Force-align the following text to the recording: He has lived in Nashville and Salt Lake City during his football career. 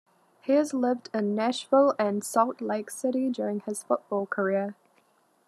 He 0.41 0.53
has 0.53 0.73
lived 0.73 1.11
in 1.13 1.35
Nashville 1.35 1.93
and 1.99 2.23
Salt 2.23 2.59
Lake 2.59 2.89
City 2.89 3.29
during 3.29 3.59
his 3.59 3.83
football 3.83 4.25
career. 4.25 4.73